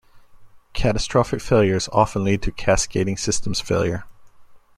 Catastrophic 0.73 1.41
failures 1.41 1.87
often 1.91 2.23
lead 2.23 2.41
to 2.41 2.51
cascading 2.51 3.17
systems 3.17 3.59
failure. 3.61 4.05